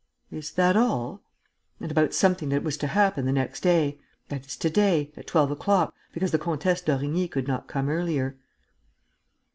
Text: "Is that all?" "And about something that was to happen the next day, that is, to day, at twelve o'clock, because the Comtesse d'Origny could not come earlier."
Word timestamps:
"Is 0.31 0.51
that 0.53 0.75
all?" 0.75 1.21
"And 1.79 1.91
about 1.91 2.15
something 2.15 2.49
that 2.49 2.63
was 2.63 2.75
to 2.77 2.87
happen 2.87 3.27
the 3.27 3.31
next 3.31 3.59
day, 3.61 3.99
that 4.29 4.47
is, 4.47 4.57
to 4.57 4.67
day, 4.71 5.11
at 5.15 5.27
twelve 5.27 5.51
o'clock, 5.51 5.93
because 6.11 6.31
the 6.31 6.39
Comtesse 6.39 6.81
d'Origny 6.81 7.27
could 7.27 7.47
not 7.47 7.67
come 7.67 7.87
earlier." 7.87 8.35